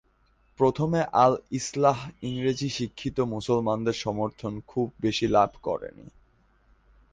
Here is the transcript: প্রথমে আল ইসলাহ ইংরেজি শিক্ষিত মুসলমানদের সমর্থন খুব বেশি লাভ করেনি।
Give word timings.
প্রথমে 0.59 1.01
আল 1.15 1.33
ইসলাহ 1.51 1.97
ইংরেজি 2.21 2.69
শিক্ষিত 2.69 3.17
মুসলমানদের 3.19 3.93
সমর্থন 3.93 4.53
খুব 4.67 4.87
বেশি 5.01 5.25
লাভ 5.27 5.49
করেনি। 5.61 6.07